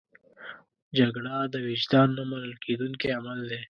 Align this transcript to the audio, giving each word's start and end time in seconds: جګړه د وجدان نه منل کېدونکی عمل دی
جګړه 0.97 1.35
د 1.53 1.55
وجدان 1.67 2.07
نه 2.17 2.23
منل 2.29 2.53
کېدونکی 2.63 3.07
عمل 3.17 3.39
دی 3.49 3.59